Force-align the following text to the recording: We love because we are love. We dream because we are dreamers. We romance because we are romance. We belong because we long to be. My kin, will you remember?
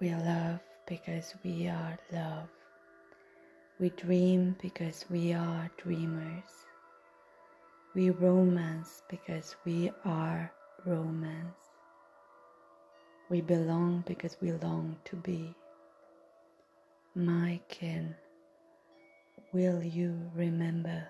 We 0.00 0.14
love 0.14 0.60
because 0.86 1.34
we 1.44 1.66
are 1.66 1.98
love. 2.12 2.48
We 3.80 3.90
dream 3.90 4.54
because 4.62 5.04
we 5.10 5.32
are 5.32 5.68
dreamers. 5.76 6.66
We 7.96 8.10
romance 8.10 9.02
because 9.08 9.56
we 9.64 9.90
are 10.04 10.52
romance. 10.86 11.58
We 13.28 13.40
belong 13.40 14.04
because 14.06 14.36
we 14.40 14.52
long 14.52 14.96
to 15.06 15.16
be. 15.16 15.56
My 17.16 17.58
kin, 17.68 18.14
will 19.52 19.82
you 19.82 20.30
remember? 20.36 21.08